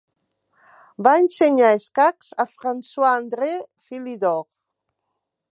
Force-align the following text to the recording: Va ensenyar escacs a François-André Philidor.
Va 1.07 1.11
ensenyar 1.23 1.69
escacs 1.81 2.31
a 2.45 2.47
François-André 2.55 3.53
Philidor. 3.87 4.45